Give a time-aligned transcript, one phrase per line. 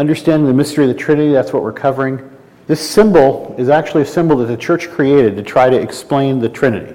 [0.00, 2.34] Understanding the mystery of the Trinity, that's what we're covering.
[2.66, 6.48] This symbol is actually a symbol that the church created to try to explain the
[6.48, 6.94] Trinity.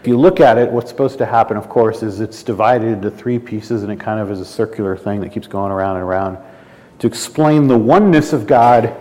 [0.00, 3.10] If you look at it, what's supposed to happen, of course, is it's divided into
[3.10, 6.04] three pieces and it kind of is a circular thing that keeps going around and
[6.06, 6.38] around
[7.00, 8.96] to explain the oneness of God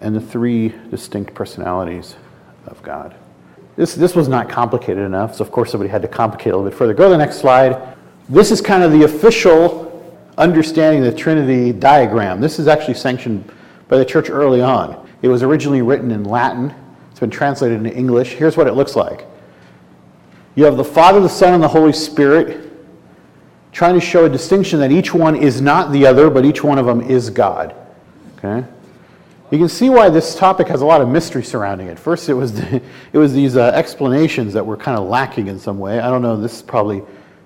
[0.00, 2.14] and the three distinct personalities
[2.68, 3.16] of God.
[3.74, 6.56] This, this was not complicated enough, so of course somebody had to complicate it a
[6.58, 6.94] little bit further.
[6.94, 7.96] Go to the next slide.
[8.28, 9.93] This is kind of the official
[10.38, 12.40] understanding the Trinity diagram.
[12.40, 13.50] This is actually sanctioned
[13.88, 15.08] by the church early on.
[15.22, 16.74] It was originally written in Latin,
[17.10, 18.32] it's been translated into English.
[18.32, 19.24] Here's what it looks like
[20.56, 22.72] you have the Father, the Son, and the Holy Spirit
[23.72, 26.78] trying to show a distinction that each one is not the other, but each one
[26.78, 27.74] of them is God.
[28.38, 28.64] Okay?
[29.50, 31.98] You can see why this topic has a lot of mystery surrounding it.
[31.98, 32.76] First, it was, the,
[33.12, 35.98] it was these uh, explanations that were kind of lacking in some way.
[35.98, 37.02] I don't know, this is probably,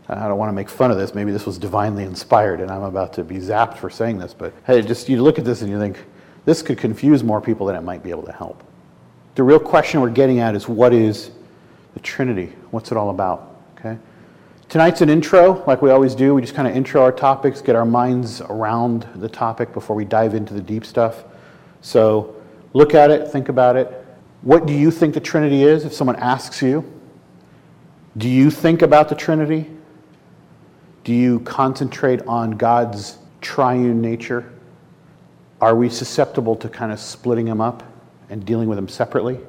[0.08, 1.14] I don't want to make fun of this.
[1.14, 4.54] Maybe this was divinely inspired, and I'm about to be zapped for saying this, but
[4.66, 5.98] hey, just you look at this and you think,
[6.46, 8.64] this could confuse more people than it might be able to help.
[9.34, 11.30] The real question we're getting at is what is
[11.92, 12.54] the Trinity?
[12.70, 13.60] What's it all about?
[13.78, 13.98] Okay?
[14.70, 16.34] Tonight's an intro, like we always do.
[16.34, 20.06] We just kind of intro our topics, get our minds around the topic before we
[20.06, 21.24] dive into the deep stuff.
[21.82, 22.34] So
[22.72, 24.06] look at it, think about it.
[24.40, 26.84] What do you think the Trinity is if someone asks you?
[28.16, 29.70] Do you think about the Trinity?
[31.08, 34.52] Do you concentrate on God's triune nature?
[35.58, 37.82] Are we susceptible to kind of splitting them up
[38.28, 39.40] and dealing with them separately?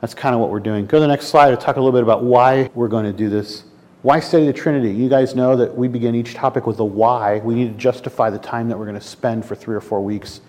[0.00, 0.86] That's kind of what we're doing.
[0.86, 3.12] Go to the next slide to talk a little bit about why we're going to
[3.12, 3.64] do this.
[4.02, 4.92] Why study the Trinity?
[4.92, 7.38] You guys know that we begin each topic with a why.
[7.38, 10.00] We need to justify the time that we're going to spend for three or four
[10.00, 10.40] weeks.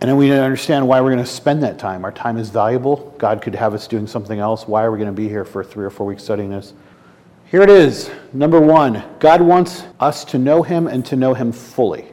[0.00, 2.04] And then we need to understand why we're going to spend that time.
[2.04, 3.14] Our time is valuable.
[3.18, 4.66] God could have us doing something else.
[4.66, 6.72] Why are we going to be here for three or four weeks studying this?
[7.50, 8.08] Here it is.
[8.32, 12.06] Number one God wants us to know Him and to know Him fully.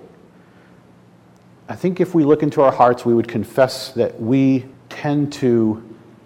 [1.69, 5.83] I think if we look into our hearts, we would confess that we tend to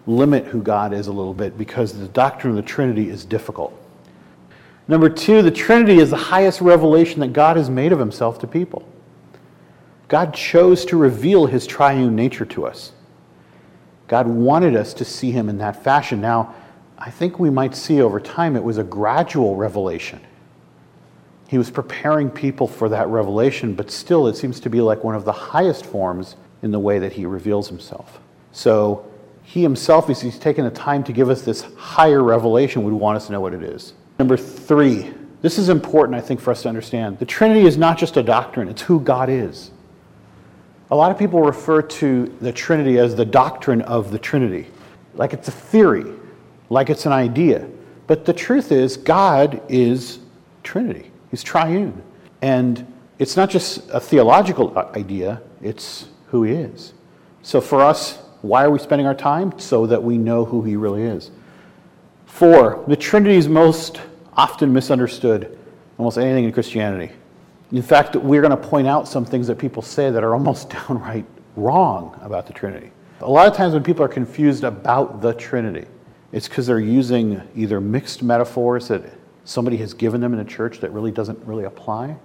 [0.08, 3.78] limit who God is a little bit because the doctrine of the Trinity is difficult.
[4.88, 8.48] Number two, the Trinity is the highest revelation that God has made of himself to
[8.48, 8.88] people.
[10.08, 12.94] God chose to reveal his triune nature to us.
[14.08, 16.22] God wanted us to see him in that fashion.
[16.22, 16.56] Now,
[17.04, 20.22] I think we might see over time it was a gradual revelation.
[21.48, 25.16] He was preparing people for that revelation, but still it seems to be like one
[25.16, 28.20] of the highest forms in the way that he reveals himself.
[28.52, 29.04] So,
[29.42, 33.18] he himself, as he's taken the time to give us this higher revelation, would want
[33.18, 33.94] us to know what it is.
[34.20, 37.18] Number three, this is important, I think, for us to understand.
[37.18, 39.72] The Trinity is not just a doctrine, it's who God is.
[40.92, 44.68] A lot of people refer to the Trinity as the doctrine of the Trinity,
[45.16, 46.06] like it's a theory,
[46.72, 47.68] like it's an idea.
[48.08, 50.20] But the truth is, God is
[50.64, 52.02] Trinity, He's triune.
[52.42, 56.94] And it's not just a theological idea, it's who He is.
[57.44, 59.58] So for us, why are we spending our time?
[59.60, 61.30] So that we know who he really is.
[62.26, 64.02] Four, the Trinity is most
[64.34, 65.58] often misunderstood,
[65.98, 67.12] almost anything in Christianity.
[67.72, 70.70] In fact, we're going to point out some things that people say that are almost
[70.88, 72.92] downright wrong about the Trinity.
[73.20, 75.86] A lot of times when people are confused about the Trinity,
[76.32, 79.04] it's because they're using either mixed metaphors that
[79.44, 82.16] somebody has given them in a church that really doesn't really apply,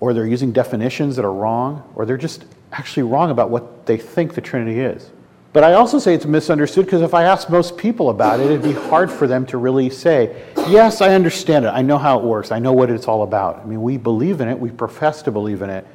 [0.00, 3.96] or they're using definitions that are wrong, or they're just actually wrong about what they
[3.96, 5.10] think the Trinity is.
[5.52, 8.62] But I also say it's misunderstood because if I ask most people about it, it'd
[8.62, 11.68] be hard for them to really say, Yes, I understand it.
[11.68, 12.50] I know how it works.
[12.50, 13.60] I know what it's all about.
[13.60, 15.86] I mean, we believe in it, we profess to believe in it,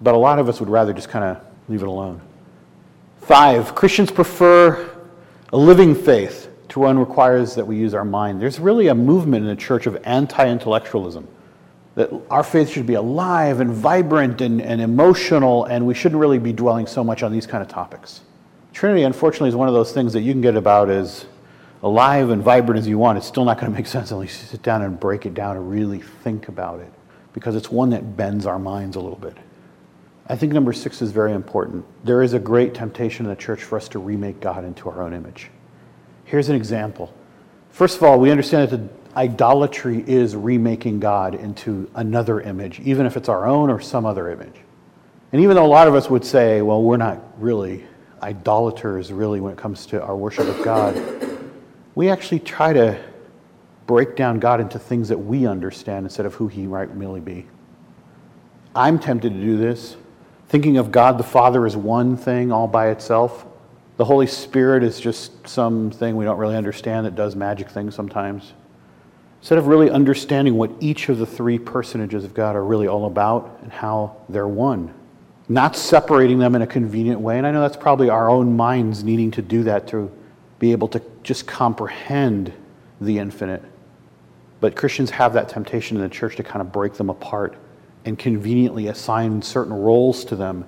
[0.00, 2.20] but a lot of us would rather just kind of leave it alone.
[3.22, 4.88] Five, Christians prefer
[5.52, 6.47] a living faith
[6.78, 8.40] one requires that we use our mind.
[8.40, 11.28] There's really a movement in the church of anti intellectualism.
[11.94, 16.38] That our faith should be alive and vibrant and, and emotional, and we shouldn't really
[16.38, 18.20] be dwelling so much on these kind of topics.
[18.72, 21.26] Trinity, unfortunately, is one of those things that you can get about as
[21.82, 23.18] alive and vibrant as you want.
[23.18, 25.56] It's still not going to make sense unless you sit down and break it down
[25.56, 26.92] and really think about it
[27.32, 29.36] because it's one that bends our minds a little bit.
[30.28, 31.84] I think number six is very important.
[32.04, 35.02] There is a great temptation in the church for us to remake God into our
[35.02, 35.50] own image.
[36.28, 37.10] Here's an example.
[37.70, 38.80] First of all, we understand that
[39.16, 44.30] idolatry is remaking God into another image, even if it's our own or some other
[44.30, 44.52] image.
[45.32, 47.86] And even though a lot of us would say, well, we're not really
[48.22, 51.02] idolaters, really, when it comes to our worship of God.
[51.94, 53.02] We actually try to
[53.86, 57.46] break down God into things that we understand instead of who He might really be.
[58.74, 59.96] I'm tempted to do this,
[60.48, 63.46] thinking of God the Father as one thing all by itself.
[63.98, 68.54] The Holy Spirit is just something we don't really understand that does magic things sometimes.
[69.40, 73.06] Instead of really understanding what each of the three personages of God are really all
[73.06, 74.94] about and how they're one.
[75.48, 77.38] not separating them in a convenient way.
[77.38, 80.10] And I know that's probably our own minds needing to do that to
[80.58, 82.52] be able to just comprehend
[83.00, 83.62] the infinite.
[84.60, 87.56] But Christians have that temptation in the church to kind of break them apart
[88.04, 90.66] and conveniently assign certain roles to them,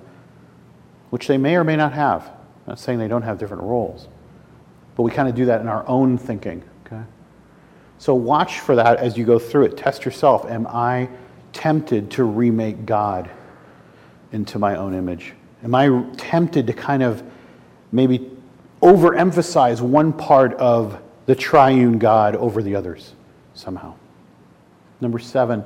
[1.11, 2.31] which they may or may not have.
[2.65, 4.07] I'm not saying they don't have different roles,
[4.95, 6.63] but we kind of do that in our own thinking.
[6.85, 7.01] Okay?
[7.97, 9.77] So watch for that as you go through it.
[9.77, 10.45] Test yourself.
[10.49, 11.09] Am I
[11.53, 13.29] tempted to remake God
[14.31, 15.33] into my own image?
[15.63, 17.23] Am I tempted to kind of
[17.91, 18.31] maybe
[18.81, 23.13] overemphasize one part of the triune God over the others
[23.53, 23.93] somehow?
[24.99, 25.63] Number seven,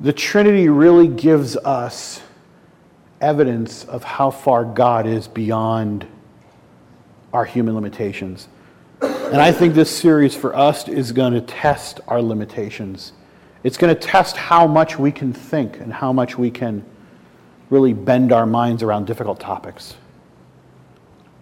[0.00, 2.22] the Trinity really gives us
[3.20, 6.06] evidence of how far God is beyond
[7.32, 8.48] our human limitations.
[9.00, 13.12] And I think this series for us is going to test our limitations.
[13.62, 16.84] It's going to test how much we can think and how much we can
[17.68, 19.94] really bend our minds around difficult topics.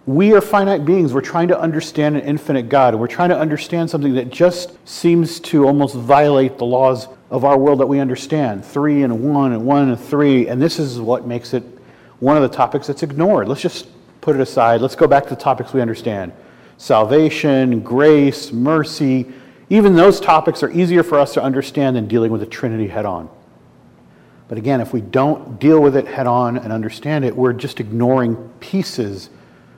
[0.05, 1.13] We are finite beings.
[1.13, 2.95] We're trying to understand an infinite God.
[2.95, 7.57] We're trying to understand something that just seems to almost violate the laws of our
[7.57, 10.47] world that we understand three and one, and one and three.
[10.47, 11.63] And this is what makes it
[12.19, 13.47] one of the topics that's ignored.
[13.47, 13.87] Let's just
[14.21, 14.81] put it aside.
[14.81, 16.33] Let's go back to the topics we understand
[16.77, 19.27] salvation, grace, mercy.
[19.69, 23.05] Even those topics are easier for us to understand than dealing with the Trinity head
[23.05, 23.29] on.
[24.47, 27.79] But again, if we don't deal with it head on and understand it, we're just
[27.79, 29.29] ignoring pieces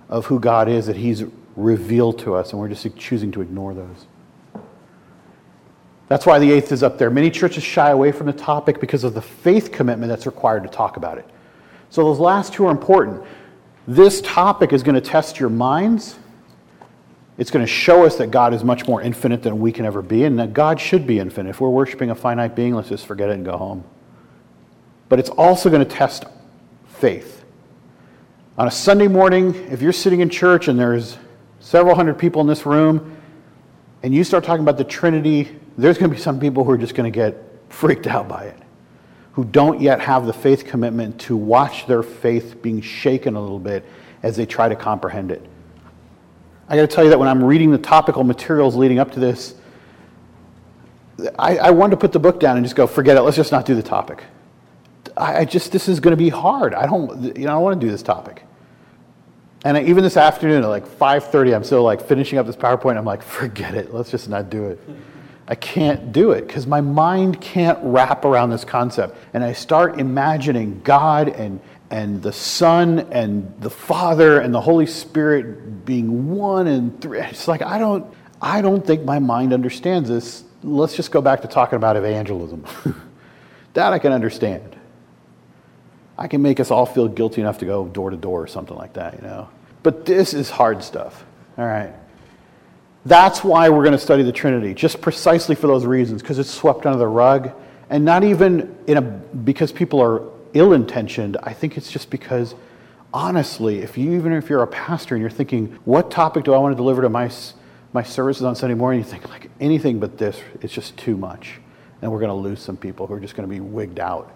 [0.10, 1.26] of who God is that He's
[1.56, 4.06] revealed to us, and we're just choosing to ignore those.
[6.12, 7.10] That's why the eighth is up there.
[7.10, 10.70] Many churches shy away from the topic because of the faith commitment that's required to
[10.70, 11.26] talk about it.
[11.90, 13.24] So those last two are important.
[13.88, 16.20] This topic is going to test your minds.
[17.38, 20.02] It's going to show us that God is much more infinite than we can ever
[20.02, 21.52] be, and that God should be infinite.
[21.52, 23.86] If we're worshiping a finite being, let's just forget it and go home.
[25.08, 26.26] But it's also going to test
[26.88, 27.46] faith.
[28.58, 31.18] On a Sunday morning, if you're sitting in church and there's
[31.62, 33.16] several hundred people in this room,
[34.04, 36.78] and you start talking about the Trinity, there's going to be some people who are
[36.78, 37.38] just going to get
[37.70, 38.58] freaked out by it,
[39.34, 43.60] who don't yet have the faith commitment to watch their faith being shaken a little
[43.60, 43.86] bit
[44.24, 45.46] as they try to comprehend it.
[46.68, 49.20] I got to tell you that when I'm reading the topical materials leading up to
[49.20, 49.56] this,
[51.38, 53.52] I, I wanted to put the book down and just go, forget it, let's just
[53.52, 54.24] not do the topic.
[55.18, 56.74] I just, this is going to be hard.
[56.74, 58.44] I don't, you know, I don't want to do this topic.
[59.64, 62.98] And I, even this afternoon at like 5.30, I'm still like finishing up this PowerPoint.
[62.98, 63.94] I'm like, forget it.
[63.94, 64.80] Let's just not do it.
[65.48, 69.18] I can't do it because my mind can't wrap around this concept.
[69.34, 71.60] And I start imagining God and,
[71.90, 77.20] and the Son and the Father and the Holy Spirit being one and three.
[77.20, 78.12] It's like, I don't,
[78.42, 80.44] I don't think my mind understands this.
[80.64, 82.66] Let's just go back to talking about evangelism.
[83.74, 84.76] that I can understand.
[86.22, 88.78] I can make us all feel guilty enough to go door to door or something
[88.78, 89.50] like that, you know.
[89.82, 91.26] But this is hard stuff.
[91.58, 91.92] All right.
[93.08, 96.52] That's why we're going to study the Trinity, just precisely for those reasons, because it's
[96.52, 97.52] swept under the rug,
[97.90, 100.22] and not even in a because people are
[100.54, 101.38] ill-intentioned.
[101.42, 102.54] I think it's just because,
[103.12, 106.60] honestly, if you even if you're a pastor and you're thinking, what topic do I
[106.60, 107.32] want to deliver to my
[107.94, 109.00] my services on Sunday morning?
[109.00, 111.60] You think like anything but this, it's just too much,
[112.04, 114.32] and we're going to lose some people who are just going to be wigged out,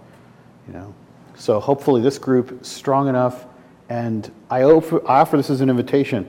[0.68, 0.96] you know.
[1.36, 3.46] So hopefully this group is strong enough,
[3.90, 6.28] and I offer, I offer this as an invitation.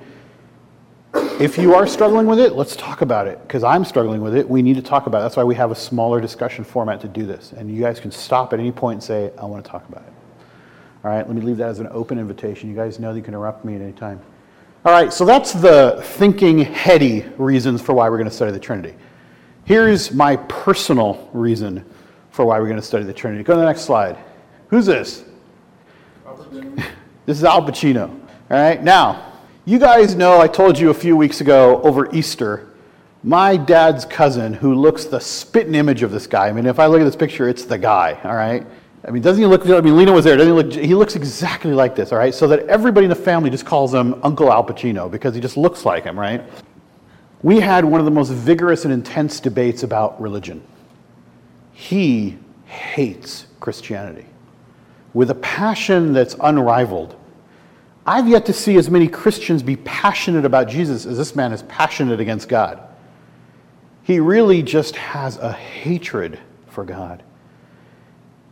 [1.40, 4.48] If you are struggling with it, let's talk about it, because I'm struggling with it.
[4.48, 5.22] We need to talk about it.
[5.22, 7.52] That's why we have a smaller discussion format to do this.
[7.52, 10.02] And you guys can stop at any point and say, I want to talk about
[10.02, 10.12] it.
[11.04, 12.68] All right, let me leave that as an open invitation.
[12.68, 14.20] You guys know that you can interrupt me at any time.
[14.84, 18.58] All right, so that's the thinking, heady reasons for why we're going to study the
[18.58, 18.94] Trinity.
[19.64, 21.84] Here's my personal reason
[22.30, 23.42] for why we're going to study the Trinity.
[23.44, 24.16] Go to the next slide.
[24.68, 25.24] Who's this?
[27.24, 28.08] this is Al Pacino.
[28.08, 28.18] All
[28.50, 29.32] right, now,
[29.64, 32.68] you guys know I told you a few weeks ago over Easter,
[33.22, 36.48] my dad's cousin, who looks the spitting image of this guy.
[36.48, 38.66] I mean, if I look at this picture, it's the guy, all right?
[39.06, 41.14] I mean, doesn't he look, I mean, Lena was there, doesn't he look, he looks
[41.14, 42.34] exactly like this, all right?
[42.34, 45.56] So that everybody in the family just calls him Uncle Al Pacino because he just
[45.56, 46.42] looks like him, right?
[47.42, 50.62] We had one of the most vigorous and intense debates about religion.
[51.72, 54.26] He hates Christianity
[55.16, 57.16] with a passion that's unrivaled.
[58.04, 61.62] I've yet to see as many Christians be passionate about Jesus as this man is
[61.62, 62.82] passionate against God.
[64.02, 67.22] He really just has a hatred for God.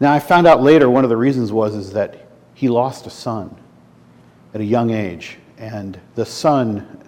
[0.00, 3.10] Now, I found out later one of the reasons was is that he lost a
[3.10, 3.54] son
[4.54, 7.06] at a young age, and the son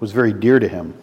[0.00, 0.94] was very dear to him.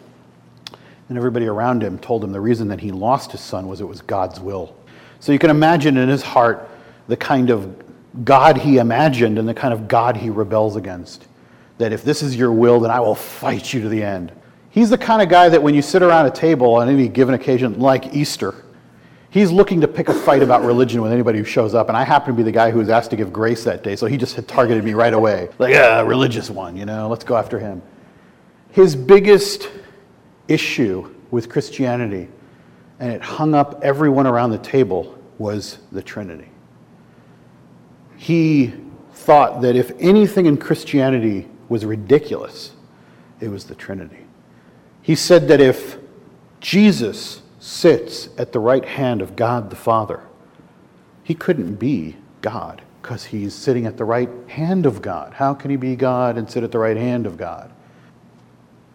[1.08, 3.86] And everybody around him told him the reason that he lost his son was it
[3.86, 4.74] was God's will.
[5.20, 6.68] So you can imagine in his heart
[7.06, 7.76] the kind of
[8.24, 11.26] God he imagined and the kind of God he rebels against.
[11.78, 14.32] That if this is your will, then I will fight you to the end.
[14.70, 17.34] He's the kind of guy that when you sit around a table on any given
[17.34, 18.54] occasion, like Easter,
[19.30, 21.88] he's looking to pick a fight about religion with anybody who shows up.
[21.88, 23.96] And I happen to be the guy who was asked to give grace that day,
[23.96, 25.48] so he just had targeted me right away.
[25.58, 27.82] Like, yeah, religious one, you know, let's go after him.
[28.70, 29.68] His biggest
[30.48, 32.28] issue with Christianity,
[33.00, 36.51] and it hung up everyone around the table, was the Trinity.
[38.22, 38.72] He
[39.14, 42.70] thought that if anything in Christianity was ridiculous,
[43.40, 44.26] it was the Trinity.
[45.02, 45.98] He said that if
[46.60, 50.20] Jesus sits at the right hand of God the Father,
[51.24, 55.32] he couldn't be God because he's sitting at the right hand of God.
[55.32, 57.72] How can he be God and sit at the right hand of God?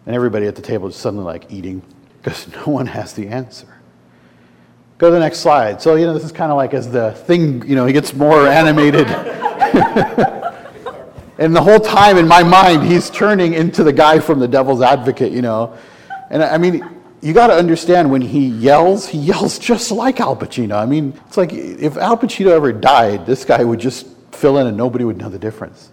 [0.06, 1.82] And everybody at the table is suddenly like eating
[2.22, 3.77] because no one has the answer.
[4.98, 5.80] Go to the next slide.
[5.80, 8.12] So, you know, this is kind of like as the thing, you know, he gets
[8.14, 9.06] more animated.
[11.38, 14.82] and the whole time in my mind, he's turning into the guy from the devil's
[14.82, 15.78] advocate, you know.
[16.30, 16.84] And I mean,
[17.20, 20.74] you got to understand when he yells, he yells just like Al Pacino.
[20.74, 24.66] I mean, it's like if Al Pacino ever died, this guy would just fill in
[24.66, 25.90] and nobody would know the difference.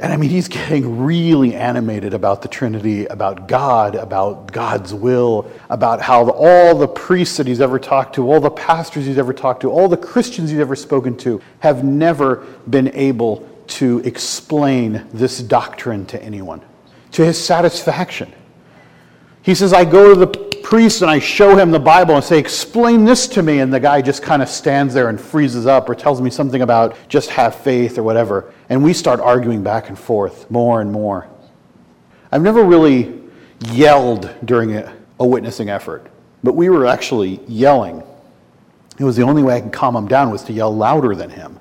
[0.00, 5.50] And I mean, he's getting really animated about the Trinity, about God, about God's will,
[5.68, 9.32] about how all the priests that he's ever talked to, all the pastors he's ever
[9.32, 15.04] talked to, all the Christians he's ever spoken to have never been able to explain
[15.12, 16.62] this doctrine to anyone
[17.12, 18.32] to his satisfaction.
[19.42, 20.26] He says, I go to the
[20.62, 23.60] priest and I show him the Bible and say, Explain this to me.
[23.60, 26.62] And the guy just kind of stands there and freezes up or tells me something
[26.62, 28.52] about just have faith or whatever.
[28.68, 31.28] And we start arguing back and forth more and more.
[32.30, 33.20] I've never really
[33.72, 36.06] yelled during a, a witnessing effort,
[36.42, 38.02] but we were actually yelling.
[38.98, 41.30] It was the only way I could calm him down was to yell louder than
[41.30, 41.58] him.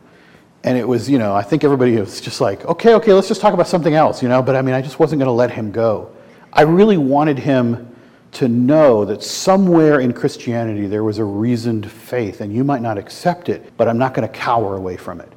[0.64, 3.40] And it was, you know, I think everybody was just like, okay, okay, let's just
[3.40, 5.52] talk about something else, you know, but I mean, I just wasn't going to let
[5.52, 6.12] him go.
[6.52, 7.96] I really wanted him
[8.34, 12.98] to know that somewhere in Christianity there was a reasoned faith, and you might not
[12.98, 15.32] accept it, but I'm not going to cower away from it,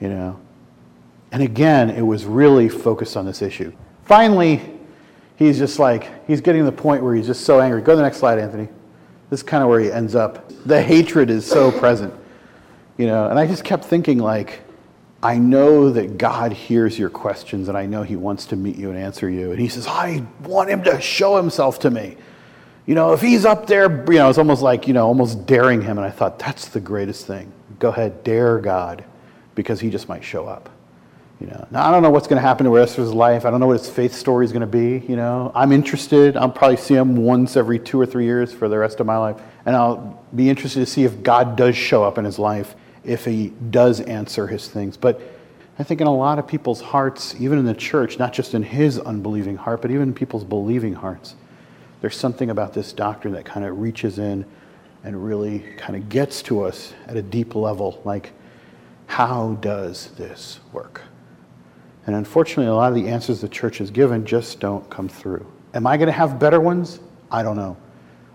[0.00, 0.38] you know.
[1.32, 3.72] And again, it was really focused on this issue.
[4.04, 4.62] Finally,
[5.36, 7.82] he's just like, he's getting to the point where he's just so angry.
[7.82, 8.68] Go to the next slide, Anthony.
[9.30, 10.50] This is kind of where he ends up.
[10.64, 12.14] The hatred is so present,
[12.96, 13.28] you know.
[13.28, 14.60] And I just kept thinking, like,
[15.22, 18.90] I know that God hears your questions and I know He wants to meet you
[18.90, 19.50] and answer you.
[19.50, 22.16] And He says, I want Him to show Himself to me.
[22.86, 25.82] You know, if He's up there, you know, it's almost like, you know, almost daring
[25.82, 25.98] Him.
[25.98, 27.52] And I thought, that's the greatest thing.
[27.80, 29.04] Go ahead, dare God
[29.54, 30.70] because He just might show up.
[31.40, 33.44] You know, now I don't know what's going to happen to his life.
[33.44, 35.06] I don't know what his faith story is going to be.
[35.06, 36.36] You know, I'm interested.
[36.36, 39.16] I'll probably see him once every two or three years for the rest of my
[39.16, 42.74] life, and I'll be interested to see if God does show up in his life
[43.04, 44.96] if he does answer his things.
[44.96, 45.20] But
[45.78, 48.64] I think in a lot of people's hearts, even in the church, not just in
[48.64, 51.36] his unbelieving heart, but even in people's believing hearts,
[52.00, 54.44] there's something about this doctrine that kind of reaches in
[55.04, 58.32] and really kind of gets to us at a deep level like,
[59.06, 61.02] how does this work?
[62.08, 65.46] And unfortunately, a lot of the answers the church has given just don't come through.
[65.74, 67.00] Am I going to have better ones?
[67.30, 67.76] I don't know.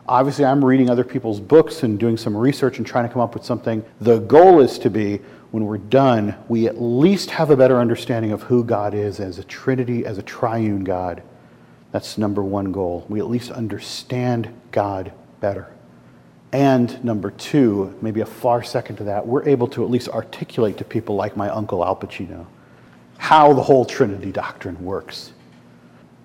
[0.08, 3.34] Obviously, I'm reading other people's books and doing some research and trying to come up
[3.34, 3.84] with something.
[4.00, 8.32] The goal is to be, when we're done, we at least have a better understanding
[8.32, 11.24] of who God is as a Trinity, as a triune God.
[11.92, 13.08] That's number one goal.
[13.10, 15.74] We at least understand God better.
[16.52, 20.78] And number two, maybe a far second to that, we're able to at least articulate
[20.78, 22.46] to people like my uncle Al Pacino
[23.18, 25.32] how the whole Trinity doctrine works.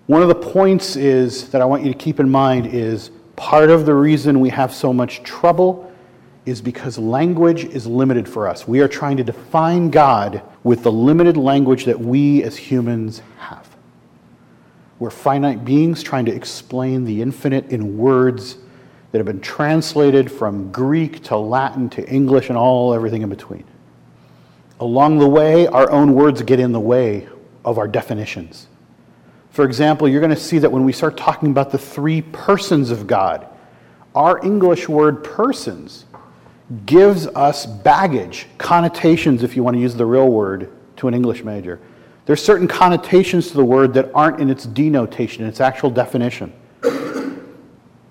[0.07, 3.71] One of the points is that I want you to keep in mind is Part
[3.71, 5.92] of the reason we have so much trouble
[6.45, 8.66] is because language is limited for us.
[8.66, 13.76] We are trying to define God with the limited language that we as humans have.
[14.99, 18.57] We're finite beings trying to explain the infinite in words
[19.12, 23.62] that have been translated from Greek to Latin to English and all everything in between.
[24.81, 27.29] Along the way, our own words get in the way
[27.65, 28.69] of our definitions.
[29.51, 32.91] For example, you're going to see that when we start talking about the three persons
[32.91, 33.47] of God,
[34.15, 36.05] our English word persons
[36.87, 41.43] gives us baggage, connotations, if you want to use the real word, to an English
[41.43, 41.81] major.
[42.27, 46.53] There's certain connotations to the word that aren't in its denotation, its actual definition.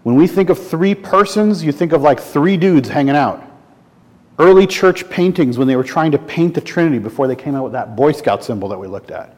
[0.04, 3.44] When we think of three persons, you think of like three dudes hanging out.
[4.40, 7.64] Early church paintings, when they were trying to paint the Trinity before they came out
[7.64, 9.38] with that Boy Scout symbol that we looked at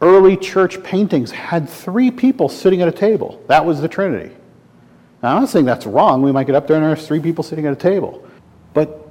[0.00, 3.42] early church paintings had three people sitting at a table.
[3.48, 4.34] That was the Trinity.
[5.22, 6.22] Now, I'm not saying that's wrong.
[6.22, 8.24] We might get up there and there's three people sitting at a table.
[8.74, 9.08] But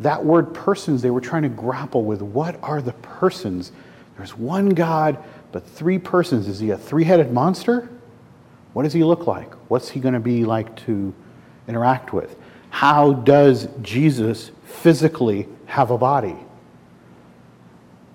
[0.00, 3.70] that word persons, they were trying to grapple with what are the persons?
[4.16, 6.48] There's one God, but three persons.
[6.48, 7.88] Is he a three headed monster?
[8.72, 9.52] What does he look like?
[9.70, 11.14] What's he going to be like to
[11.68, 12.36] interact with?
[12.70, 16.36] How does Jesus physically have a body?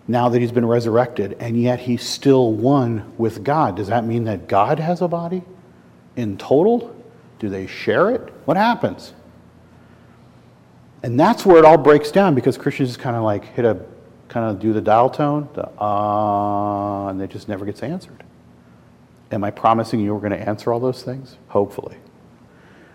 [0.08, 3.76] Now that he's been resurrected, and yet he's still one with God.
[3.76, 5.44] Does that mean that God has a body
[6.16, 6.96] in total?
[7.40, 8.22] Do they share it?
[8.46, 9.14] What happens?
[11.04, 13.80] And that's where it all breaks down because Christians just kind of like hit a,
[14.28, 18.24] kind of do the dial tone, the ah, uh, and it just never gets answered.
[19.32, 21.38] Am I promising you we're going to answer all those things?
[21.50, 21.98] Hopefully.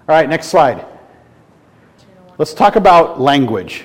[0.09, 0.85] All right, next slide.
[2.41, 3.85] Let's talk about language.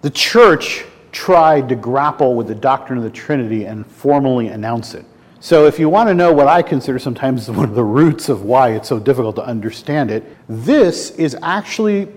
[0.00, 5.04] The church tried to grapple with the doctrine of the Trinity and formally announce it.
[5.38, 8.44] So, if you want to know what I consider sometimes one of the roots of
[8.44, 12.08] why it's so difficult to understand it, this is actually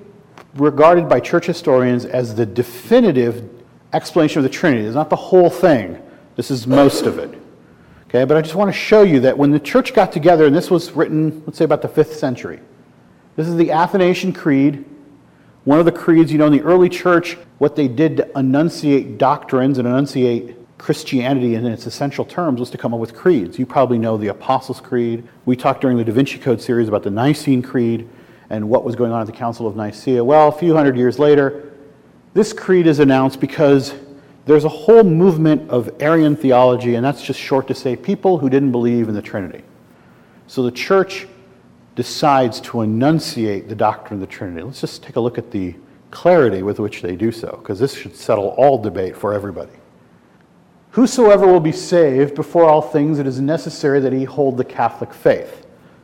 [0.54, 3.50] regarded by church historians as the definitive
[3.92, 4.86] explanation of the Trinity.
[4.86, 6.02] It's not the whole thing,
[6.38, 7.38] this is most of it.
[8.08, 10.56] Okay, but I just want to show you that when the church got together, and
[10.56, 12.62] this was written, let's say, about the fifth century,
[13.36, 14.86] this is the Athanasian Creed.
[15.66, 19.18] One of the creeds, you know, in the early church, what they did to enunciate
[19.18, 23.58] doctrines and enunciate Christianity in its essential terms was to come up with creeds.
[23.58, 25.26] You probably know the Apostles' Creed.
[25.46, 28.10] We talked during the Da Vinci Code series about the Nicene Creed
[28.50, 30.22] and what was going on at the Council of Nicaea.
[30.22, 31.72] Well, a few hundred years later,
[32.34, 33.94] this creed is announced because
[34.46, 38.50] there's a whole movement of Arian theology, and that's just short to say people who
[38.50, 39.64] didn't believe in the Trinity.
[40.48, 41.28] So the church
[41.96, 44.64] decides to enunciate the doctrine of the Trinity.
[44.64, 45.76] Let's just take a look at the
[46.12, 49.72] clarity with which they do so, because this should settle all debate for everybody.
[50.92, 55.14] Whosoever will be saved before all things, it is necessary that he hold the Catholic
[55.14, 55.64] faith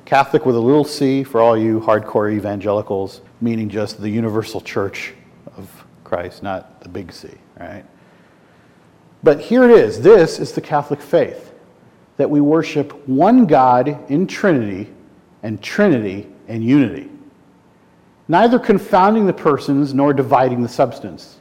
[0.09, 5.13] Catholic with a little c for all you hardcore evangelicals, meaning just the universal church
[5.55, 7.29] of Christ, not the big C,
[7.59, 7.85] right?
[9.21, 10.01] But here it is.
[10.01, 11.53] This is the Catholic faith
[12.17, 14.89] that we worship one God in Trinity
[15.43, 17.09] and Trinity and unity,
[18.27, 21.37] neither confounding the persons nor dividing the substance.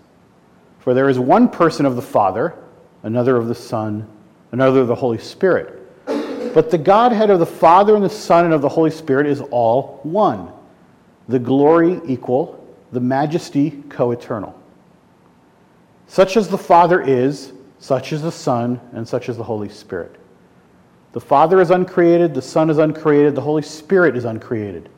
[0.81, 2.55] For there is one person of the Father,
[3.03, 4.09] another of the Son,
[4.53, 5.79] another of the Holy Spirit
[6.55, 9.41] but the Godhead of the Father and the Son and of the Holy Spirit is
[9.41, 10.51] all one.
[11.29, 14.59] The glory equal, the majesty co eternal.
[16.07, 20.17] Such as the Father is, such is the Son, and such is the Holy Spirit.
[21.19, 24.89] The Father is uncreated, the Son is uncreated, the Holy Spirit is uncreated.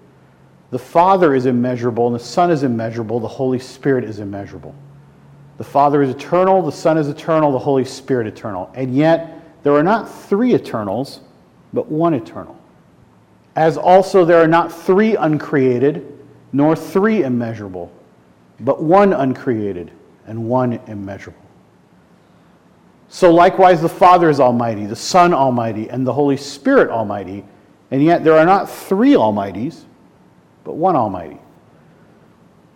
[0.70, 4.74] The Father is immeasurable, and the Son is immeasurable, the Holy Spirit is immeasurable.
[5.56, 8.70] The Father is eternal, the Son is eternal, the Holy Spirit eternal.
[8.74, 11.20] And yet, there are not three eternals,
[11.72, 12.54] but one eternal.
[13.56, 17.90] As also there are not three uncreated, nor three immeasurable,
[18.60, 19.90] but one uncreated
[20.26, 21.49] and one immeasurable.
[23.12, 27.44] So likewise, the Father is Almighty, the Son Almighty, and the Holy Spirit Almighty,
[27.90, 29.82] and yet there are not three Almighties,
[30.62, 31.38] but one Almighty.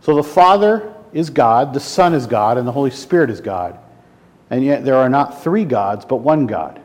[0.01, 3.79] So the Father is God, the Son is God, and the Holy Spirit is God,
[4.51, 6.81] and yet there are not three gods, but one God.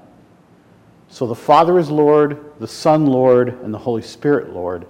[1.10, 4.86] So the Father is Lord, the Son Lord, and the Holy Spirit Lord,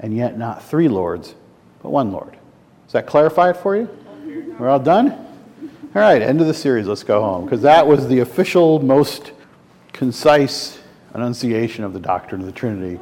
[0.00, 1.36] and yet not three Lords,
[1.84, 2.36] but one Lord.
[2.86, 3.88] Does that clarify it for you?
[4.58, 5.31] We're all done?
[5.94, 6.86] All right, end of the series.
[6.86, 7.44] Let's go home.
[7.44, 9.32] Because that was the official, most
[9.92, 10.80] concise
[11.14, 12.98] enunciation of the doctrine of the Trinity.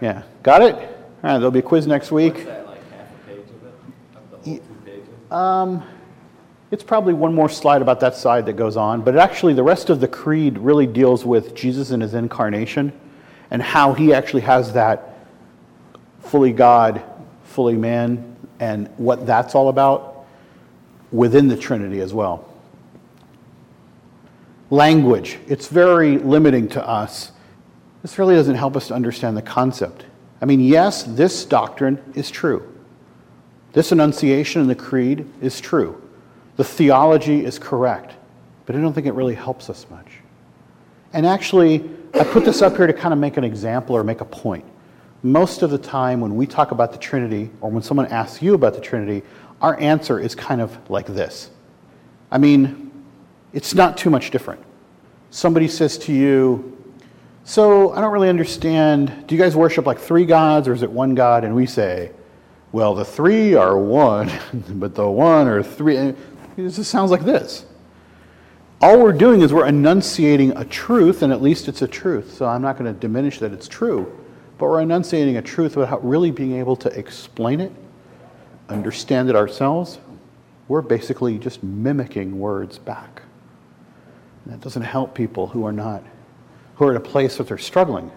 [0.00, 0.22] Yeah.
[0.42, 0.74] Got it?
[0.74, 0.80] All
[1.22, 2.46] right, there'll be a quiz next week.
[2.46, 3.44] That, like half a page
[4.46, 5.30] of it?
[5.30, 5.82] Um,
[6.70, 9.90] it's probably one more slide about that side that goes on, but actually, the rest
[9.90, 12.98] of the creed really deals with Jesus and his incarnation
[13.50, 15.26] and how he actually has that
[16.22, 17.02] fully God,
[17.44, 20.11] fully man, and what that's all about
[21.12, 22.48] within the Trinity as well.
[24.70, 27.32] Language, it's very limiting to us.
[28.00, 30.06] This really doesn't help us to understand the concept.
[30.40, 32.68] I mean, yes, this doctrine is true.
[33.74, 36.02] This enunciation in the creed is true.
[36.56, 38.14] The theology is correct,
[38.66, 40.06] but I don't think it really helps us much.
[41.12, 44.20] And actually, I put this up here to kind of make an example or make
[44.20, 44.64] a point.
[45.22, 48.54] Most of the time, when we talk about the Trinity, or when someone asks you
[48.54, 49.22] about the Trinity,
[49.62, 51.50] our answer is kind of like this.
[52.30, 52.90] I mean,
[53.52, 54.62] it's not too much different.
[55.30, 56.76] Somebody says to you,
[57.44, 59.26] So I don't really understand.
[59.26, 61.44] Do you guys worship like three gods, or is it one God?
[61.44, 62.10] And we say,
[62.72, 64.30] Well, the three are one,
[64.68, 65.96] but the one are three.
[65.96, 66.16] It
[66.56, 67.64] just sounds like this.
[68.80, 72.34] All we're doing is we're enunciating a truth, and at least it's a truth.
[72.34, 74.18] So I'm not going to diminish that it's true,
[74.58, 77.70] but we're enunciating a truth without really being able to explain it,
[78.72, 79.98] understand it ourselves,
[80.68, 83.22] we're basically just mimicking words back.
[84.44, 86.02] And that doesn't help people who are not,
[86.76, 88.10] who are in a place that they're struggling.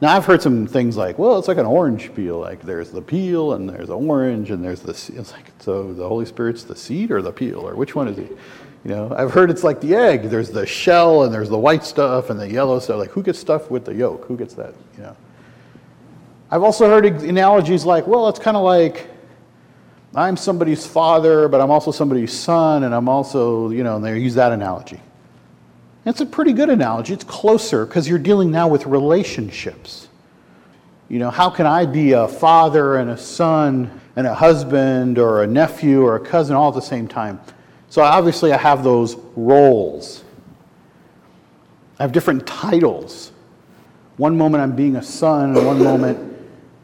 [0.00, 2.38] Now, I've heard some things like, well, it's like an orange peel.
[2.38, 6.06] Like there's the peel and there's the orange and there's the, it's like, so the
[6.06, 8.24] Holy Spirit's the seed or the peel or which one is he?
[8.24, 10.24] You know, I've heard it's like the egg.
[10.24, 12.98] There's the shell and there's the white stuff and the yellow stuff.
[12.98, 14.26] Like who gets stuff with the yolk?
[14.26, 14.74] Who gets that?
[14.96, 15.16] You know.
[16.50, 19.08] I've also heard analogies like, well, it's kind of like
[20.14, 24.16] I'm somebody's father, but I'm also somebody's son, and I'm also, you know, and they
[24.18, 25.00] use that analogy.
[26.06, 27.14] It's a pretty good analogy.
[27.14, 30.08] It's closer because you're dealing now with relationships.
[31.08, 35.42] You know, how can I be a father and a son and a husband or
[35.42, 37.40] a nephew or a cousin all at the same time?
[37.88, 40.22] So obviously, I have those roles.
[41.98, 43.32] I have different titles.
[44.16, 46.36] One moment I'm being a son, and one moment,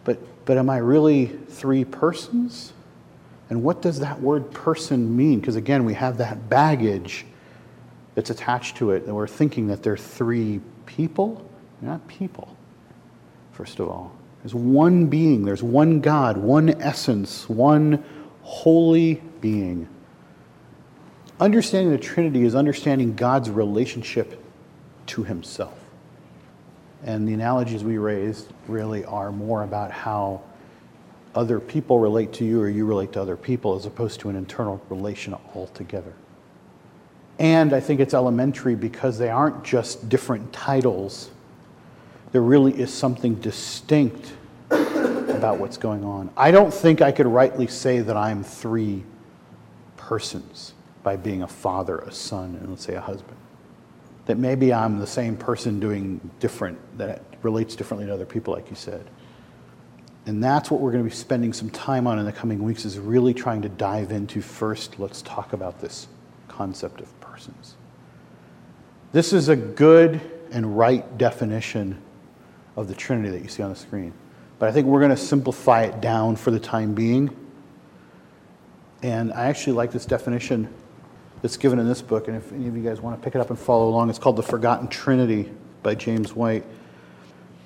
[0.03, 2.73] but, but am I really three persons?
[3.51, 5.41] And what does that word person mean?
[5.41, 7.27] Because again, we have that baggage
[8.15, 11.45] that's attached to it, and we're thinking that they're three people.
[11.81, 12.57] They're not people,
[13.53, 14.17] first of all.
[14.43, 18.05] There's one being, there's one God, one essence, one
[18.43, 19.89] holy being.
[21.41, 24.43] Understanding the Trinity is understanding God's relationship
[25.07, 25.77] to himself.
[27.05, 30.43] And the analogies we raised really are more about how
[31.35, 34.37] other people relate to you or you relate to other people as opposed to an
[34.37, 36.13] internal relation altogether.
[37.39, 41.31] And I think it's elementary because they aren't just different titles.
[42.33, 44.33] There really is something distinct
[44.71, 46.31] about what's going on.
[46.37, 49.05] I don't think I could rightly say that I'm three
[49.97, 53.37] persons by being a father, a son, and let's say a husband.
[54.27, 58.69] That maybe I'm the same person doing different, that relates differently to other people, like
[58.69, 59.07] you said.
[60.27, 62.85] And that's what we're going to be spending some time on in the coming weeks
[62.85, 64.99] is really trying to dive into first.
[64.99, 66.09] Let's talk about this
[66.49, 67.75] concept of persons.
[69.13, 70.21] This is a good
[70.53, 72.01] and right definition
[72.77, 74.13] of the Trinity that you see on the screen.
[74.59, 77.35] But I think we're going to simplify it down for the time being.
[79.03, 80.73] And I actually like this definition
[81.41, 82.29] that's given in this book.
[82.29, 84.19] And if any of you guys want to pick it up and follow along, it's
[84.19, 85.51] called The Forgotten Trinity
[85.83, 86.65] by James White.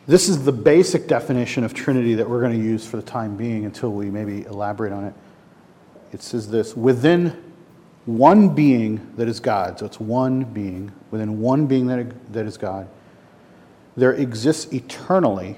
[0.07, 3.37] This is the basic definition of Trinity that we're going to use for the time
[3.37, 5.15] being until we maybe elaborate on it.
[6.13, 7.43] It says this within
[8.05, 12.59] one being that is God, so it's one being, within one being that, that is
[12.59, 12.87] God,
[13.97, 15.57] there exists eternally.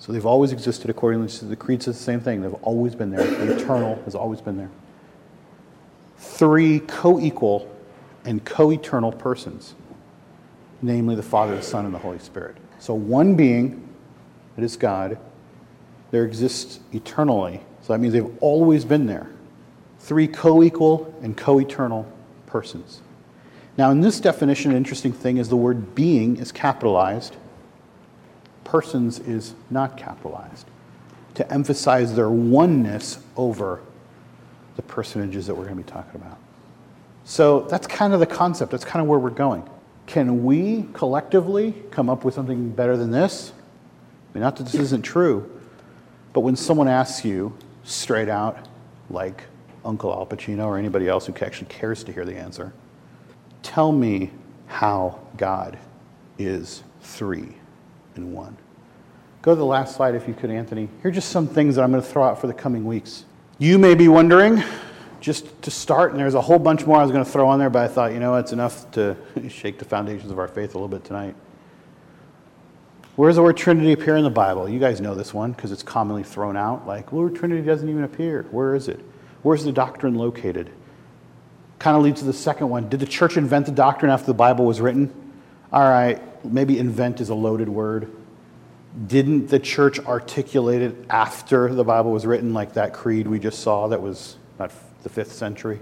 [0.00, 1.28] So they've always existed accordingly.
[1.28, 2.42] to the Creed says the same thing.
[2.42, 3.24] They've always been there.
[3.24, 4.70] The eternal has always been there.
[6.18, 7.72] Three co equal
[8.24, 9.74] and co eternal persons,
[10.82, 12.56] namely the Father, the Son, and the Holy Spirit.
[12.78, 13.88] So, one being,
[14.56, 15.18] that is God,
[16.10, 17.60] there exists eternally.
[17.82, 19.28] So that means they've always been there.
[20.00, 22.10] Three co equal and co eternal
[22.46, 23.00] persons.
[23.76, 27.36] Now, in this definition, an interesting thing is the word being is capitalized,
[28.64, 30.66] persons is not capitalized,
[31.34, 33.80] to emphasize their oneness over
[34.76, 36.38] the personages that we're going to be talking about.
[37.24, 39.68] So that's kind of the concept, that's kind of where we're going.
[40.06, 43.52] Can we collectively come up with something better than this?
[44.30, 45.50] I mean, not that this isn't true,
[46.32, 48.68] but when someone asks you straight out,
[49.10, 49.44] like
[49.84, 52.72] Uncle Al Pacino or anybody else who actually cares to hear the answer,
[53.62, 54.30] tell me
[54.66, 55.78] how God
[56.38, 57.54] is three
[58.16, 58.56] in one.
[59.42, 60.88] Go to the last slide if you could, Anthony.
[61.02, 63.24] Here are just some things that I'm going to throw out for the coming weeks.
[63.58, 64.62] You may be wondering,
[65.20, 67.58] just to start, and there's a whole bunch more I was going to throw on
[67.58, 69.16] there, but I thought, you know, it's enough to
[69.48, 71.34] shake the foundations of our faith a little bit tonight.
[73.16, 74.68] Where does the word Trinity appear in the Bible?
[74.68, 76.86] You guys know this one because it's commonly thrown out.
[76.86, 78.42] Like, well, Trinity doesn't even appear.
[78.50, 79.00] Where is it?
[79.42, 80.70] Where's the doctrine located?
[81.78, 82.90] Kind of leads to the second one.
[82.90, 85.12] Did the church invent the doctrine after the Bible was written?
[85.72, 88.10] All right, maybe invent is a loaded word.
[89.06, 93.60] Didn't the church articulate it after the Bible was written, like that creed we just
[93.60, 94.72] saw that was not
[95.06, 95.78] the fifth century.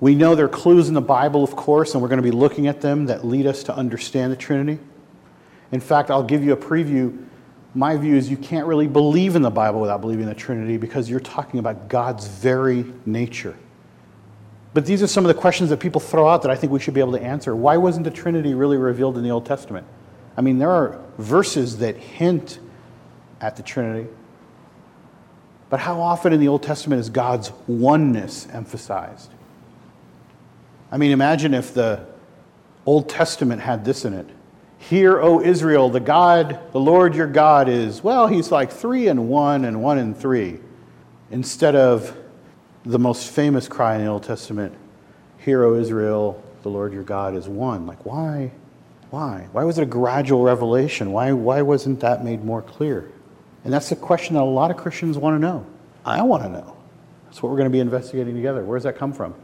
[0.00, 2.30] We know there are clues in the Bible, of course, and we're going to be
[2.30, 4.78] looking at them that lead us to understand the Trinity.
[5.70, 7.26] In fact, I'll give you a preview.
[7.74, 10.78] My view is you can't really believe in the Bible without believing in the Trinity
[10.78, 13.54] because you're talking about God's very nature.
[14.72, 16.80] But these are some of the questions that people throw out that I think we
[16.80, 17.54] should be able to answer.
[17.54, 19.86] Why wasn't the Trinity really revealed in the Old Testament?
[20.38, 22.60] I mean, there are verses that hint
[23.42, 24.08] at the Trinity.
[25.70, 29.30] But how often in the Old Testament is God's oneness emphasized?
[30.90, 32.06] I mean, imagine if the
[32.86, 34.26] Old Testament had this in it.
[34.78, 39.28] Hear, O Israel, the God, the Lord your God is, well, he's like three and
[39.28, 40.60] one and one and three.
[41.30, 42.16] instead of
[42.84, 44.74] the most famous cry in the Old Testament,
[45.38, 47.86] Hear, O Israel, the Lord your God is one.
[47.86, 48.50] Like, why?
[49.10, 49.48] Why?
[49.52, 51.12] Why was it a gradual revelation?
[51.12, 53.10] Why, why wasn't that made more clear?
[53.64, 55.66] And that's the question that a lot of Christians want to know.
[56.04, 56.76] I want to know.
[57.24, 58.64] That's what we're going to be investigating together.
[58.64, 59.34] Where does that come from?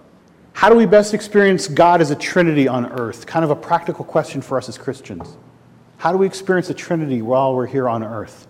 [0.55, 3.27] How do we best experience God as a Trinity on earth?
[3.27, 5.37] Kind of a practical question for us as Christians.
[5.99, 8.47] How do we experience the Trinity while we're here on earth?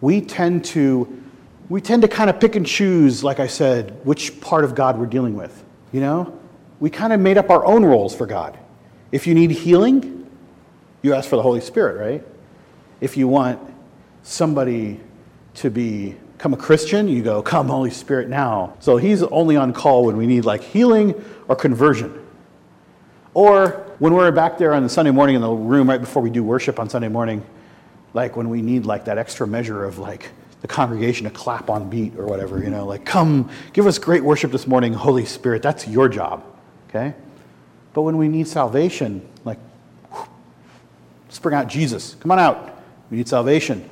[0.00, 1.22] We tend to
[1.68, 4.98] we tend to kind of pick and choose, like I said, which part of God
[4.98, 5.64] we're dealing with.
[5.92, 6.38] You know?
[6.78, 8.56] We kind of made up our own roles for God.
[9.10, 10.30] If you need healing,
[11.02, 12.26] you ask for the Holy Spirit, right?
[13.00, 13.58] If you want
[14.26, 15.00] somebody
[15.54, 18.76] to be, become a Christian, you go, Come, Holy Spirit, now.
[18.80, 21.14] So he's only on call when we need like healing
[21.48, 22.22] or conversion.
[23.32, 26.30] Or when we're back there on the Sunday morning in the room right before we
[26.30, 27.44] do worship on Sunday morning,
[28.14, 30.30] like when we need like that extra measure of like
[30.62, 34.24] the congregation to clap on beat or whatever, you know, like, come, give us great
[34.24, 35.62] worship this morning, Holy Spirit.
[35.62, 36.44] That's your job,
[36.88, 37.14] okay?
[37.92, 39.58] But when we need salvation, like,
[41.26, 42.16] let's bring out Jesus.
[42.20, 42.82] Come on out.
[43.10, 43.88] We need salvation.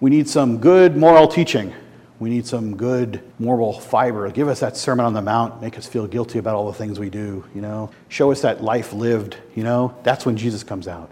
[0.00, 1.74] We need some good moral teaching.
[2.20, 4.30] We need some good moral fiber.
[4.30, 6.98] Give us that Sermon on the Mount, make us feel guilty about all the things
[6.98, 7.90] we do, you know.
[8.08, 9.96] Show us that life lived, you know.
[10.02, 11.10] That's when Jesus comes out.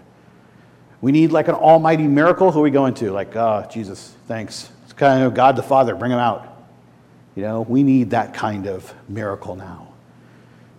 [1.01, 2.51] We need like an almighty miracle.
[2.51, 3.11] Who are we going to?
[3.11, 4.69] Like, oh, Jesus, thanks.
[4.83, 6.45] It's kind of God the Father, bring him out.
[7.35, 9.87] You know, we need that kind of miracle now.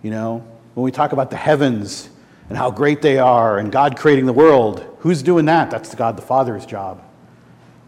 [0.03, 0.45] You know,
[0.75, 2.09] when we talk about the heavens
[2.49, 5.71] and how great they are and God creating the world, who's doing that?
[5.71, 7.03] That's God the Father's job.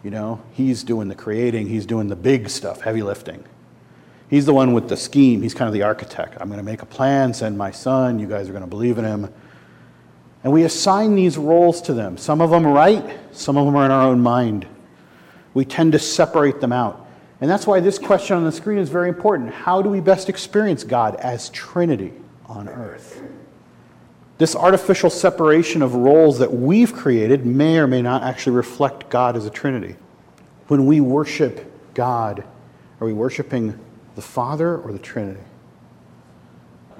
[0.04, 3.42] You know, He's doing the creating, He's doing the big stuff, heavy lifting.
[4.28, 6.36] He's the one with the scheme, He's kind of the architect.
[6.40, 8.98] I'm going to make a plan, send my son, you guys are going to believe
[8.98, 9.32] in Him.
[10.44, 12.18] And we assign these roles to them.
[12.18, 14.66] Some of them are right, some of them are in our own mind.
[15.54, 17.08] We tend to separate them out.
[17.40, 19.52] And that's why this question on the screen is very important.
[19.52, 22.12] How do we best experience God as Trinity
[22.46, 23.22] on earth?
[24.38, 29.36] This artificial separation of roles that we've created may or may not actually reflect God
[29.36, 29.96] as a Trinity.
[30.66, 32.44] When we worship God,
[33.00, 33.78] are we worshiping
[34.16, 35.40] the Father or the Trinity?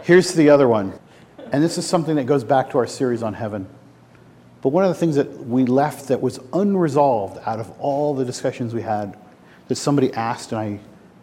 [0.03, 0.99] Here's the other one
[1.53, 3.69] and this is something that goes back to our series on heaven.
[4.61, 8.25] But one of the things that we left that was unresolved out of all the
[8.25, 9.17] discussions we had
[9.69, 10.81] that somebody asked and I,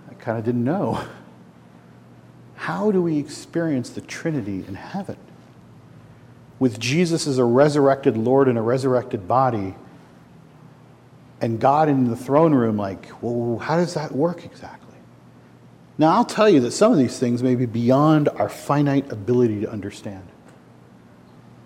[0.10, 1.04] I kind of didn't know.
[2.56, 5.18] How do we experience the Trinity in heaven?
[6.62, 9.74] With Jesus as a resurrected Lord in a resurrected body,
[11.42, 14.96] and God in the throne room, like, well, how does that work exactly?
[15.98, 19.62] Now, I'll tell you that some of these things may be beyond our finite ability
[19.62, 20.22] to understand.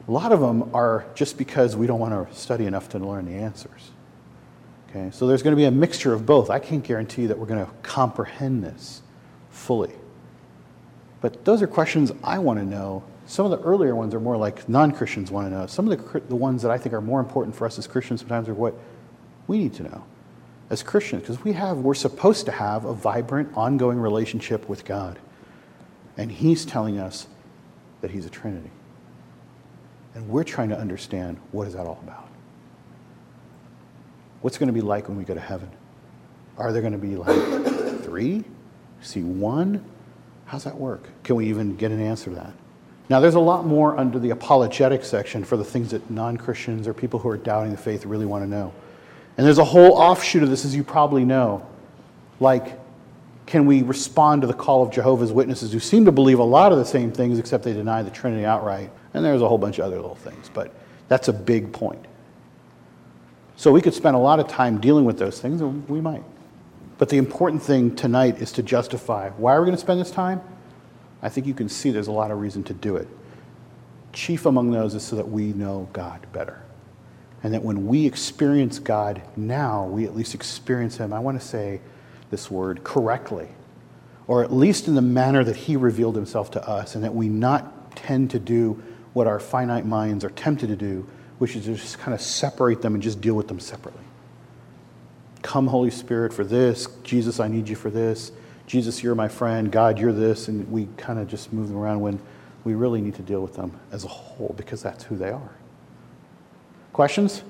[0.08, 3.26] A lot of them are just because we don't want to study enough to learn
[3.26, 3.92] the answers.
[4.90, 6.50] Okay, so there's going to be a mixture of both.
[6.50, 9.02] I can't guarantee that we're going to comprehend this
[9.50, 9.92] fully.
[11.20, 13.04] But those are questions I want to know.
[13.26, 15.66] Some of the earlier ones are more like non Christians want to know.
[15.68, 18.22] Some of the, the ones that I think are more important for us as Christians
[18.22, 18.76] sometimes are what
[19.48, 20.04] we need to know
[20.70, 25.20] as Christians because we have we're supposed to have a vibrant ongoing relationship with God.
[26.18, 27.28] And he's telling us
[28.02, 28.72] that he's a trinity.
[30.14, 32.30] And we're trying to understand what is that all about?
[34.42, 35.70] What's going to be like when we go to heaven?
[36.58, 38.44] Are there going to be like 3?
[39.02, 39.84] See 1?
[40.46, 41.10] How's that work?
[41.24, 42.54] Can we even get an answer to that?
[43.10, 46.88] Now, there's a lot more under the apologetic section for the things that non Christians
[46.88, 48.74] or people who are doubting the faith really want to know.
[49.38, 51.68] And there's a whole offshoot of this, as you probably know.
[52.40, 52.80] Like,
[53.46, 56.72] can we respond to the call of Jehovah's Witnesses who seem to believe a lot
[56.72, 58.90] of the same things, except they deny the Trinity outright?
[59.14, 60.74] And there's a whole bunch of other little things, but
[61.08, 62.04] that's a big point.
[63.56, 66.24] So we could spend a lot of time dealing with those things, and we might.
[66.98, 70.12] But the important thing tonight is to justify why are we going to spend this
[70.12, 70.42] time?
[71.26, 73.08] I think you can see there's a lot of reason to do it.
[74.14, 76.62] Chief among those is so that we know God better
[77.46, 81.46] and that when we experience God now, we at least experience Him, I want to
[81.46, 81.80] say
[82.32, 83.50] this word correctly,
[84.26, 87.30] or at least in the manner that He revealed Himself to us, and that we
[87.30, 88.82] not tend to do
[89.14, 91.08] what our finite minds are tempted to do,
[91.38, 94.04] which is just kind of separate them and just deal with them separately.
[95.44, 96.88] Come, Holy Spirit, for this.
[97.04, 98.32] Jesus, I need you for this.
[98.68, 99.72] Jesus, you're my friend.
[99.72, 100.48] God, you're this.
[100.48, 102.20] And we kind of just move them around when
[102.64, 105.56] we really need to deal with them as a whole because that's who they are.
[106.94, 107.44] Questions?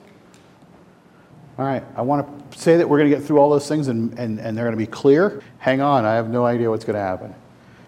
[1.58, 3.88] All right, I want to say that we're going to get through all those things
[3.88, 5.42] and, and, and they're going to be clear.
[5.58, 7.34] Hang on, I have no idea what's going to happen.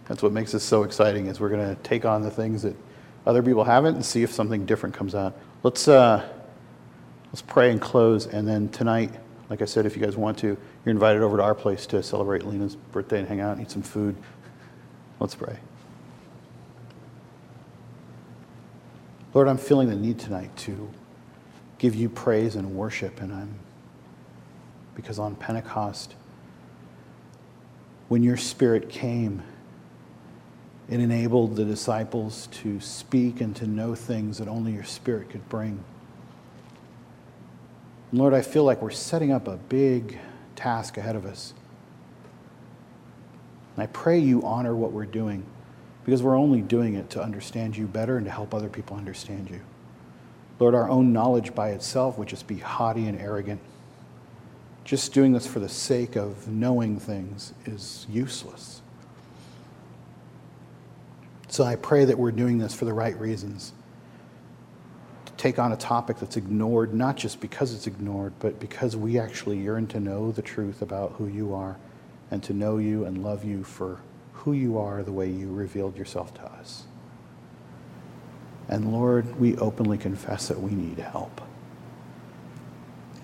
[0.05, 2.77] That's what makes this so exciting is we're going to take on the things that
[3.25, 5.37] other people haven't and see if something different comes out.
[5.63, 6.25] Let's, uh,
[7.25, 9.11] let's pray and close, and then tonight
[9.49, 12.03] Like I said, if you guys want to, you're invited over to our place to
[12.03, 14.15] celebrate Lena's birthday and hang out and eat some food.
[15.19, 15.57] Let's pray.
[19.33, 20.89] Lord, I'm feeling the need tonight to
[21.77, 23.59] give you praise and worship, and I'm
[24.95, 26.15] because on Pentecost,
[28.07, 29.43] when your spirit came,
[30.89, 35.47] it enabled the disciples to speak and to know things that only your spirit could
[35.49, 35.83] bring.
[38.11, 40.17] And Lord, I feel like we're setting up a big
[40.55, 41.53] task ahead of us.
[43.75, 45.45] And I pray you honor what we're doing
[46.05, 49.49] because we're only doing it to understand you better and to help other people understand
[49.49, 49.59] you.
[50.59, 53.59] Lord, our own knowledge by itself would just be haughty and arrogant.
[54.85, 58.81] Just doing this for the sake of knowing things is useless.
[61.49, 63.73] So I pray that we're doing this for the right reasons.
[65.37, 69.57] Take on a topic that's ignored, not just because it's ignored, but because we actually
[69.57, 71.77] yearn to know the truth about who you are
[72.31, 73.99] and to know you and love you for
[74.33, 76.85] who you are the way you revealed yourself to us.
[78.67, 81.41] And Lord, we openly confess that we need help.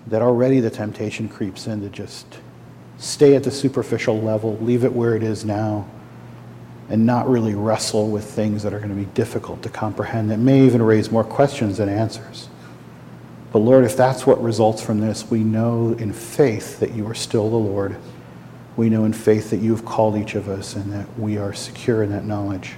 [0.06, 2.38] That already the temptation creeps in to just
[2.96, 5.86] stay at the superficial level, leave it where it is now
[6.88, 10.38] and not really wrestle with things that are going to be difficult to comprehend, that
[10.38, 12.48] may even raise more questions than answers.
[13.52, 17.14] But Lord, if that's what results from this, we know in faith that you are
[17.14, 17.96] still the Lord.
[18.76, 21.54] We know in faith that you have called each of us and that we are
[21.54, 22.72] secure in that knowledge,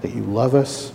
[0.00, 0.92] that you love us,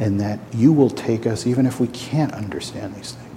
[0.00, 3.27] and that you will take us even if we can't understand these things.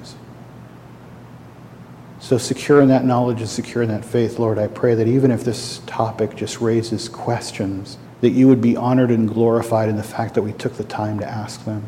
[2.32, 5.32] So, secure in that knowledge and secure in that faith, Lord, I pray that even
[5.32, 10.04] if this topic just raises questions, that you would be honored and glorified in the
[10.04, 11.84] fact that we took the time to ask them,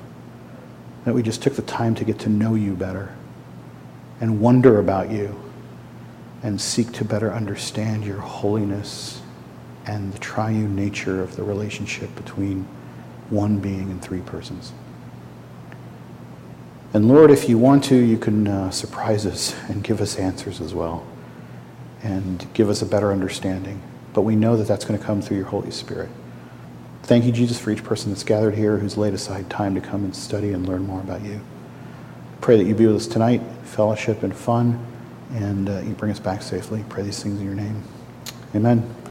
[1.05, 3.15] that we just took the time to get to know you better
[4.19, 5.41] and wonder about you
[6.41, 9.21] and seek to better understand your holiness
[9.85, 12.67] and the triune nature of the relationship between
[13.29, 14.73] one being and three persons.
[16.93, 20.61] And Lord, if you want to, you can uh, surprise us and give us answers
[20.61, 21.05] as well
[22.03, 23.81] and give us a better understanding.
[24.13, 26.09] But we know that that's going to come through your Holy Spirit.
[27.03, 30.03] Thank you, Jesus, for each person that's gathered here who's laid aside time to come
[30.03, 31.41] and study and learn more about you.
[32.41, 34.85] Pray that you be with us tonight, fellowship and fun,
[35.31, 36.85] and uh, you bring us back safely.
[36.89, 37.81] Pray these things in your name.
[38.53, 39.02] Amen.